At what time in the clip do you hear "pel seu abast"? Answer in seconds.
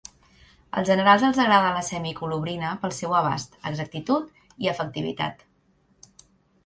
2.85-3.59